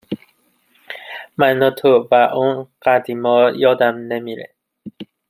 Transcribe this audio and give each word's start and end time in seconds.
من 1.39 1.59
و 1.67 1.69
تو 1.79 2.07
و 2.11 2.13
اون 2.13 2.67
قدیما 2.85 3.49
یادم 3.51 3.95
نمیره 3.95 4.53